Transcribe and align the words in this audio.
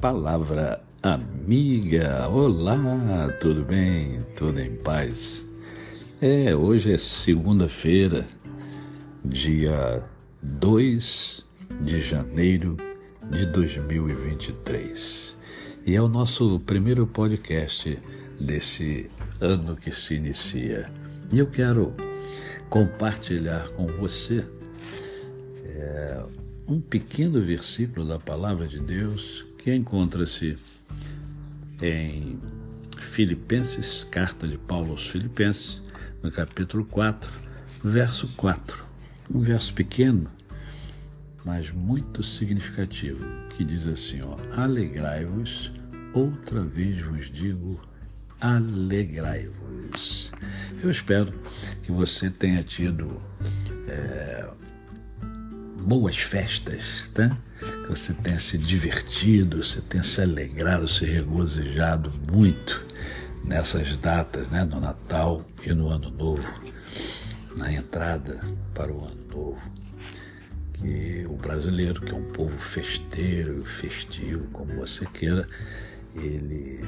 Palavra 0.00 0.82
amiga. 1.02 2.26
Olá, 2.26 3.28
tudo 3.38 3.62
bem? 3.62 4.18
Tudo 4.34 4.58
em 4.58 4.74
paz? 4.76 5.46
É, 6.22 6.56
hoje 6.56 6.94
é 6.94 6.96
segunda-feira, 6.96 8.26
dia 9.22 10.02
2 10.42 11.44
de 11.82 12.00
janeiro 12.00 12.78
de 13.30 13.44
2023. 13.44 15.36
E 15.84 15.94
é 15.94 16.00
o 16.00 16.08
nosso 16.08 16.58
primeiro 16.60 17.06
podcast 17.06 18.02
desse 18.40 19.10
ano 19.38 19.76
que 19.76 19.90
se 19.90 20.14
inicia. 20.14 20.90
E 21.30 21.38
eu 21.38 21.46
quero 21.46 21.92
compartilhar 22.70 23.68
com 23.72 23.86
você 23.86 24.46
é, 25.62 26.22
um 26.66 26.80
pequeno 26.80 27.42
versículo 27.42 28.08
da 28.08 28.18
palavra 28.18 28.66
de 28.66 28.80
Deus 28.80 29.49
que 29.62 29.74
encontra-se 29.74 30.56
em 31.82 32.40
Filipenses, 32.98 34.04
carta 34.04 34.48
de 34.48 34.56
Paulo 34.56 34.92
aos 34.92 35.10
Filipenses, 35.10 35.82
no 36.22 36.32
capítulo 36.32 36.84
4, 36.86 37.30
verso 37.84 38.26
4. 38.36 38.82
Um 39.30 39.40
verso 39.42 39.74
pequeno, 39.74 40.30
mas 41.44 41.70
muito 41.70 42.22
significativo, 42.22 43.22
que 43.50 43.62
diz 43.62 43.86
assim, 43.86 44.22
ó: 44.22 44.36
Alegrai-vos, 44.58 45.70
outra 46.14 46.62
vez 46.62 47.04
vos 47.04 47.30
digo, 47.30 47.78
alegrai-vos. 48.40 50.32
Eu 50.82 50.90
espero 50.90 51.34
que 51.82 51.92
você 51.92 52.30
tenha 52.30 52.62
tido 52.62 53.20
é, 53.86 54.48
boas 55.82 56.16
festas, 56.16 57.10
tá? 57.12 57.36
Você 57.90 58.14
tenha 58.14 58.38
se 58.38 58.56
divertido, 58.56 59.64
você 59.64 59.80
tenha 59.80 60.04
se 60.04 60.22
alegrado, 60.22 60.86
se 60.86 61.04
regozijado 61.04 62.12
muito 62.30 62.86
nessas 63.44 63.96
datas, 63.96 64.48
né? 64.48 64.64
no 64.64 64.80
Natal 64.80 65.44
e 65.60 65.72
no 65.72 65.88
Ano 65.88 66.08
Novo, 66.08 66.48
na 67.56 67.72
entrada 67.72 68.40
para 68.72 68.92
o 68.92 69.04
Ano 69.04 69.26
Novo. 69.28 69.60
Que 70.74 71.26
o 71.28 71.34
brasileiro, 71.34 72.00
que 72.00 72.12
é 72.12 72.14
um 72.14 72.30
povo 72.30 72.56
festeiro, 72.58 73.64
festivo, 73.64 74.46
como 74.52 74.72
você 74.76 75.04
queira, 75.06 75.48
ele 76.14 76.84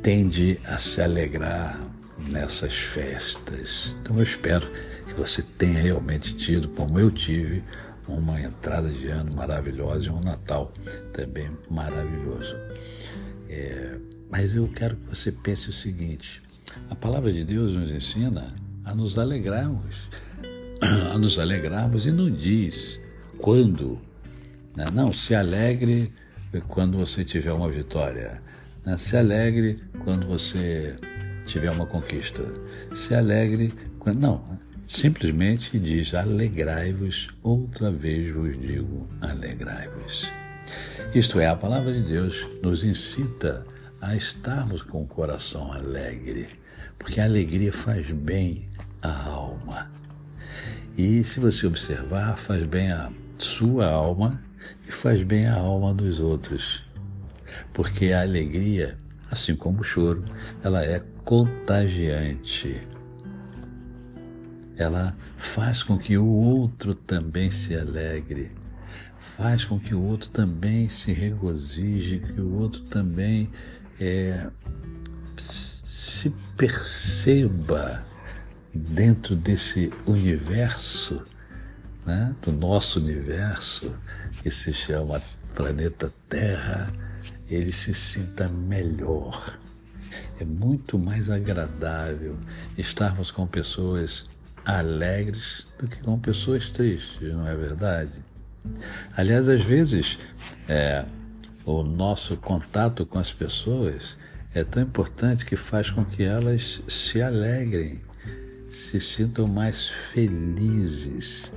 tende 0.00 0.60
a 0.64 0.78
se 0.78 1.02
alegrar 1.02 1.80
nessas 2.28 2.72
festas. 2.72 3.96
Então 4.00 4.16
eu 4.18 4.22
espero 4.22 4.70
que 5.08 5.14
você 5.14 5.42
tenha 5.42 5.82
realmente 5.82 6.36
tido, 6.36 6.68
como 6.68 7.00
eu 7.00 7.10
tive, 7.10 7.64
uma 8.06 8.40
entrada 8.40 8.88
de 8.88 9.08
ano 9.08 9.34
maravilhosa 9.34 10.06
e 10.06 10.10
um 10.10 10.20
Natal 10.20 10.72
também 11.12 11.50
maravilhoso. 11.70 12.56
É, 13.48 13.98
mas 14.30 14.54
eu 14.54 14.66
quero 14.68 14.96
que 14.96 15.14
você 15.14 15.32
pense 15.32 15.70
o 15.70 15.72
seguinte: 15.72 16.42
a 16.90 16.94
palavra 16.94 17.32
de 17.32 17.44
Deus 17.44 17.72
nos 17.72 17.90
ensina 17.90 18.52
a 18.84 18.94
nos 18.94 19.18
alegrarmos, 19.18 20.08
a 21.12 21.18
nos 21.18 21.38
alegrarmos 21.38 22.06
e 22.06 22.12
não 22.12 22.30
diz 22.30 23.00
quando. 23.38 23.98
Né? 24.76 24.90
Não, 24.92 25.12
se 25.12 25.34
alegre 25.34 26.12
quando 26.68 26.98
você 26.98 27.24
tiver 27.24 27.52
uma 27.52 27.70
vitória. 27.70 28.42
Né? 28.84 28.98
Se 28.98 29.16
alegre 29.16 29.78
quando 30.02 30.26
você 30.26 30.96
tiver 31.46 31.70
uma 31.70 31.86
conquista. 31.86 32.42
Se 32.92 33.14
alegre 33.14 33.72
quando. 33.98 34.20
Não, 34.20 34.58
simplesmente 34.86 35.78
diz: 35.78 36.14
alegrai-vos, 36.14 37.28
outra 37.42 37.90
vez 37.90 38.34
vos 38.34 38.60
digo: 38.60 39.08
alegrai-vos. 39.20 40.30
Isto 41.14 41.38
é, 41.38 41.46
a 41.46 41.56
palavra 41.56 41.92
de 41.92 42.02
Deus 42.02 42.46
nos 42.62 42.84
incita 42.84 43.66
a 44.00 44.14
estarmos 44.14 44.82
com 44.82 45.02
o 45.02 45.06
coração 45.06 45.72
alegre, 45.72 46.48
porque 46.98 47.20
a 47.20 47.24
alegria 47.24 47.72
faz 47.72 48.10
bem 48.10 48.68
à 49.02 49.26
alma. 49.26 49.90
E 50.96 51.24
se 51.24 51.40
você 51.40 51.66
observar, 51.66 52.36
faz 52.36 52.64
bem 52.64 52.92
à 52.92 53.10
sua 53.38 53.86
alma 53.86 54.42
e 54.86 54.92
faz 54.92 55.22
bem 55.22 55.46
à 55.46 55.54
alma 55.54 55.92
dos 55.92 56.20
outros. 56.20 56.84
Porque 57.72 58.12
a 58.12 58.22
alegria, 58.22 58.98
assim 59.30 59.56
como 59.56 59.80
o 59.80 59.84
choro, 59.84 60.24
ela 60.62 60.84
é 60.84 61.02
contagiante 61.24 62.80
ela 64.76 65.16
faz 65.36 65.82
com 65.82 65.98
que 65.98 66.16
o 66.18 66.26
outro 66.26 66.94
também 66.94 67.50
se 67.50 67.76
alegre, 67.76 68.50
faz 69.36 69.64
com 69.64 69.78
que 69.78 69.94
o 69.94 70.02
outro 70.02 70.30
também 70.30 70.88
se 70.88 71.12
regozije, 71.12 72.20
que 72.20 72.40
o 72.40 72.54
outro 72.58 72.82
também 72.82 73.50
é, 74.00 74.48
se 75.36 76.30
perceba 76.56 78.04
dentro 78.72 79.36
desse 79.36 79.92
universo, 80.06 81.22
né, 82.04 82.34
do 82.42 82.52
nosso 82.52 83.00
universo, 83.00 83.94
que 84.42 84.50
se 84.50 84.72
chama 84.72 85.22
planeta 85.54 86.12
Terra, 86.28 86.92
ele 87.48 87.72
se 87.72 87.94
sinta 87.94 88.48
melhor. 88.48 89.58
É 90.38 90.44
muito 90.44 90.98
mais 90.98 91.30
agradável 91.30 92.36
estarmos 92.76 93.30
com 93.30 93.46
pessoas 93.46 94.28
alegres 94.64 95.66
do 95.78 95.86
que 95.86 95.96
com 95.98 96.18
pessoas 96.18 96.70
tristes, 96.70 97.32
não 97.32 97.46
é 97.46 97.54
verdade? 97.54 98.12
Aliás, 99.16 99.48
às 99.48 99.62
vezes, 99.62 100.18
é, 100.68 101.04
o 101.64 101.82
nosso 101.82 102.36
contato 102.36 103.04
com 103.04 103.18
as 103.18 103.32
pessoas 103.32 104.16
é 104.54 104.64
tão 104.64 104.82
importante 104.82 105.44
que 105.44 105.56
faz 105.56 105.90
com 105.90 106.04
que 106.04 106.22
elas 106.22 106.82
se 106.88 107.20
alegrem, 107.20 108.00
se 108.70 109.00
sintam 109.00 109.46
mais 109.46 109.90
felizes. 109.90 111.52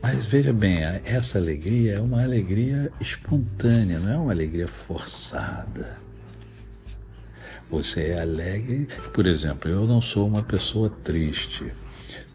Mas 0.00 0.26
veja 0.26 0.52
bem, 0.52 0.78
essa 1.04 1.38
alegria 1.38 1.94
é 1.94 2.00
uma 2.00 2.22
alegria 2.22 2.92
espontânea, 3.00 3.98
não 3.98 4.12
é 4.12 4.16
uma 4.16 4.32
alegria 4.32 4.68
forçada. 4.68 5.98
Você 7.68 8.10
é 8.10 8.20
alegre, 8.20 8.86
por 9.12 9.26
exemplo, 9.26 9.68
eu 9.68 9.86
não 9.86 10.00
sou 10.00 10.28
uma 10.28 10.42
pessoa 10.42 10.88
triste. 11.02 11.72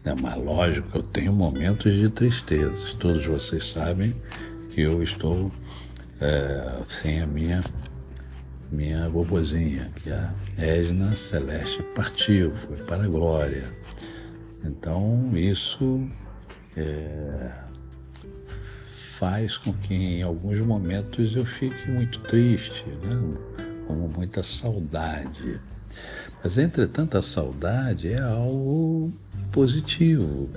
É 0.04 0.14
Mas 0.14 0.36
lógico, 0.36 0.98
eu 0.98 1.02
tenho 1.02 1.32
momentos 1.32 1.92
de 1.92 2.08
tristeza. 2.08 2.96
Todos 2.98 3.24
vocês 3.24 3.70
sabem 3.70 4.14
que 4.74 4.80
eu 4.80 5.02
estou 5.02 5.50
é, 6.20 6.78
sem 6.88 7.20
a 7.20 7.26
minha 7.26 7.62
minha 8.70 9.08
bobozinha, 9.10 9.92
que 9.96 10.08
é 10.08 10.14
a 10.14 10.34
Edna 10.56 11.14
Celeste 11.14 11.82
partiu, 11.94 12.50
foi 12.52 12.78
para 12.78 13.04
a 13.04 13.06
glória. 13.06 13.68
Então 14.64 15.30
isso 15.34 16.08
é, 16.74 17.52
faz 18.86 19.58
com 19.58 19.72
que 19.74 19.94
em 19.94 20.22
alguns 20.22 20.64
momentos 20.64 21.36
eu 21.36 21.44
fique 21.44 21.90
muito 21.90 22.20
triste, 22.20 22.86
né? 23.02 23.36
com 23.86 23.94
muita 23.94 24.42
saudade. 24.42 25.60
Mas 26.42 26.58
entretanto 26.58 27.16
a 27.16 27.22
saudade 27.22 28.12
é 28.12 28.20
algo 28.20 29.12
positivo. 29.52 30.50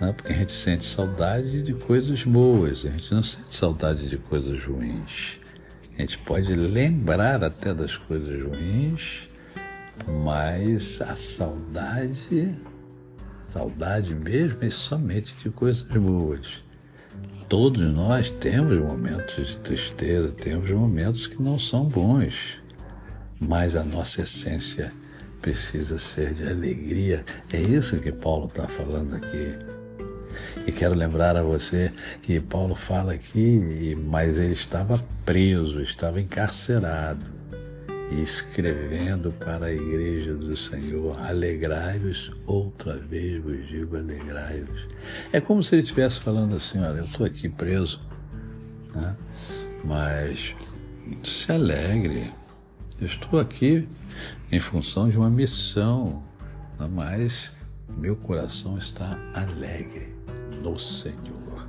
Né? 0.00 0.12
Porque 0.12 0.32
a 0.32 0.36
gente 0.36 0.52
sente 0.52 0.84
saudade 0.84 1.62
de 1.62 1.74
coisas 1.74 2.24
boas, 2.24 2.84
a 2.84 2.90
gente 2.90 3.14
não 3.14 3.22
sente 3.22 3.54
saudade 3.54 4.08
de 4.08 4.16
coisas 4.16 4.62
ruins. 4.64 5.38
A 5.96 6.00
gente 6.00 6.18
pode 6.18 6.52
lembrar 6.54 7.44
até 7.44 7.74
das 7.74 7.96
coisas 7.96 8.42
ruins, 8.42 9.28
mas 10.24 11.00
a 11.02 11.14
saudade, 11.14 12.56
saudade 13.46 14.14
mesmo, 14.14 14.58
é 14.62 14.70
somente 14.70 15.34
de 15.42 15.50
coisas 15.50 15.82
boas. 15.82 16.62
Todos 17.48 17.82
nós 17.92 18.30
temos 18.30 18.78
momentos 18.78 19.48
de 19.48 19.56
tristeza, 19.58 20.30
temos 20.30 20.70
momentos 20.70 21.26
que 21.26 21.42
não 21.42 21.58
são 21.58 21.84
bons, 21.84 22.59
mas 23.40 23.74
a 23.74 23.82
nossa 23.82 24.22
essência 24.22 24.92
precisa 25.40 25.98
ser 25.98 26.34
de 26.34 26.46
alegria. 26.46 27.24
É 27.52 27.58
isso 27.58 27.98
que 27.98 28.12
Paulo 28.12 28.46
está 28.46 28.68
falando 28.68 29.16
aqui. 29.16 29.54
E 30.66 30.70
quero 30.70 30.94
lembrar 30.94 31.36
a 31.36 31.42
você 31.42 31.90
que 32.22 32.38
Paulo 32.38 32.74
fala 32.74 33.14
aqui, 33.14 33.96
mas 33.96 34.38
ele 34.38 34.52
estava 34.52 35.02
preso, 35.24 35.80
estava 35.80 36.20
encarcerado, 36.20 37.24
e 38.10 38.22
escrevendo 38.22 39.32
para 39.32 39.66
a 39.66 39.72
igreja 39.72 40.34
do 40.34 40.56
Senhor: 40.56 41.16
alegrai-vos, 41.18 42.32
outra 42.46 42.96
vez 42.96 43.42
vos 43.42 43.66
digo, 43.68 43.96
alegrai-vos. 43.96 44.86
É 45.32 45.40
como 45.40 45.62
se 45.62 45.74
ele 45.74 45.82
estivesse 45.82 46.20
falando 46.20 46.54
assim: 46.54 46.80
olha, 46.80 46.98
eu 46.98 47.04
estou 47.04 47.26
aqui 47.26 47.48
preso, 47.48 48.00
né? 48.94 49.16
mas 49.84 50.54
se 51.22 51.52
alegre, 51.52 52.32
estou 53.00 53.40
aqui 53.40 53.88
em 54.52 54.60
função 54.60 55.08
de 55.08 55.16
uma 55.16 55.30
missão, 55.30 56.22
mas 56.90 57.52
meu 57.96 58.16
coração 58.16 58.76
está 58.78 59.18
alegre 59.34 60.14
no 60.62 60.78
Senhor. 60.78 61.68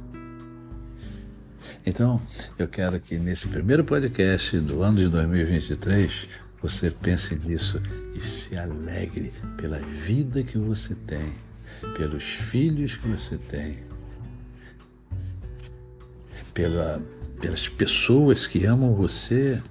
Então, 1.86 2.22
eu 2.60 2.68
quero 2.68 3.00
que 3.00 3.18
nesse 3.18 3.48
primeiro 3.48 3.84
podcast 3.84 4.60
do 4.60 4.84
ano 4.84 4.98
de 4.98 5.08
2023 5.10 6.28
você 6.62 6.92
pense 6.92 7.36
nisso 7.36 7.82
e 8.14 8.20
se 8.20 8.56
alegre 8.56 9.34
pela 9.58 9.80
vida 9.80 10.44
que 10.44 10.58
você 10.58 10.94
tem, 11.08 11.34
pelos 11.98 12.24
filhos 12.24 12.96
que 12.96 13.08
você 13.08 13.38
tem, 13.38 13.80
pela, 16.54 17.02
pelas 17.40 17.68
pessoas 17.68 18.46
que 18.46 18.66
amam 18.66 18.94
você, 18.94 19.62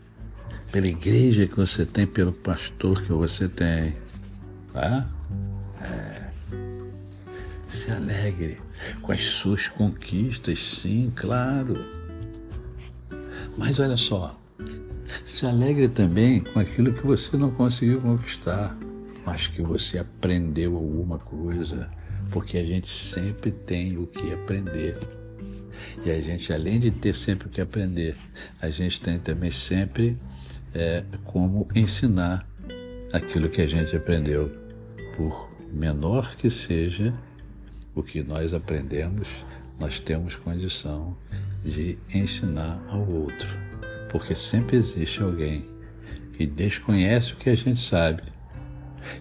pela 0.71 0.87
igreja 0.87 1.47
que 1.47 1.57
você 1.57 1.85
tem, 1.85 2.07
pelo 2.07 2.33
pastor 2.33 3.03
que 3.03 3.13
você 3.13 3.49
tem. 3.49 3.97
Tá? 4.73 5.09
É. 5.83 6.31
Se 7.69 7.91
alegre 7.91 8.59
com 9.03 9.13
as 9.13 9.23
suas 9.23 9.69
conquistas, 9.69 10.59
sim, 10.65 11.13
claro. 11.15 11.75
Mas 13.57 13.79
olha 13.79 13.97
só, 13.97 14.39
se 15.25 15.47
alegre 15.47 15.89
também 15.89 16.41
com 16.41 16.59
aquilo 16.59 16.93
que 16.93 17.07
você 17.07 17.37
não 17.37 17.51
conseguiu 17.51 18.01
conquistar, 18.01 18.77
mas 19.25 19.49
que 19.49 19.63
você 19.63 19.99
aprendeu 19.99 20.77
alguma 20.77 21.19
coisa, 21.19 21.91
porque 22.31 22.59
a 22.59 22.65
gente 22.65 22.89
sempre 22.89 23.51
tem 23.51 23.97
o 23.99 24.07
que 24.07 24.33
aprender. 24.33 24.97
E 26.05 26.11
a 26.11 26.21
gente, 26.21 26.53
além 26.53 26.79
de 26.79 26.91
ter 26.91 27.15
sempre 27.15 27.49
o 27.49 27.51
que 27.51 27.61
aprender, 27.61 28.17
a 28.61 28.71
gente 28.71 29.01
tem 29.01 29.19
também 29.19 29.51
sempre 29.51 30.19
é, 30.75 31.05
como 31.25 31.69
ensinar 31.75 32.47
aquilo 33.13 33.49
que 33.49 33.61
a 33.61 33.67
gente 33.67 33.97
aprendeu, 33.97 34.51
por 35.17 35.51
menor 35.73 36.37
que 36.37 36.49
seja 36.49 37.13
o 37.95 38.03
que 38.03 38.23
nós 38.23 38.55
aprendemos, 38.55 39.29
nós 39.79 39.99
temos 39.99 40.35
condição 40.37 41.17
de 41.65 41.99
ensinar 42.13 42.81
ao 42.89 43.07
outro, 43.09 43.49
porque 44.09 44.35
sempre 44.35 44.77
existe 44.77 45.23
alguém 45.23 45.65
que 46.37 46.47
desconhece 46.47 47.33
o 47.33 47.37
que 47.37 47.51
a 47.51 47.55
gente 47.55 47.79
sabe. 47.79 48.23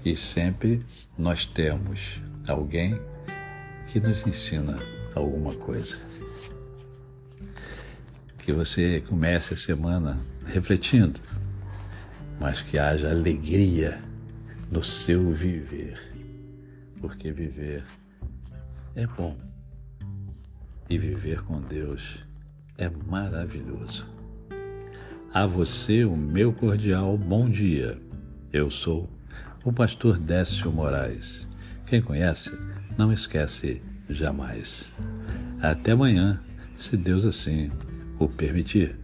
E 0.06 0.16
sempre 0.16 0.80
nós 1.18 1.46
temos 1.46 2.20
alguém 2.48 3.00
que 3.88 4.00
nos 4.00 4.26
ensina 4.26 4.80
alguma 5.16 5.54
coisa. 5.54 5.98
Que 8.38 8.54
você 8.54 9.04
comece 9.08 9.54
a 9.54 9.58
semana 9.58 10.20
refletindo, 10.46 11.20
mas 12.40 12.62
que 12.62 12.78
haja 12.78 13.10
alegria 13.10 14.02
no 14.72 14.82
seu 14.82 15.32
viver, 15.32 16.00
porque 17.02 17.32
viver 17.32 17.84
é 18.96 19.06
bom 19.06 19.38
e 20.90 20.98
viver 20.98 21.44
com 21.44 21.62
Deus 21.62 22.24
é 22.78 22.90
maravilhoso. 22.90 24.08
A 25.34 25.46
você 25.46 26.06
o 26.06 26.16
meu 26.16 26.52
cordial 26.52 27.16
bom 27.18 27.48
dia. 27.48 28.00
Eu 28.52 28.70
sou 28.70 29.08
o 29.64 29.72
pastor 29.72 30.18
Décio 30.18 30.72
Moraes. 30.72 31.48
Quem 31.86 32.02
conhece, 32.02 32.58
não 32.98 33.14
esquece 33.14 33.82
jamais. 34.10 34.92
Até 35.62 35.92
amanhã, 35.92 36.42
se 36.76 36.98
Deus 36.98 37.26
assim 37.26 37.70
o 38.18 38.28
permitir. 38.28 38.98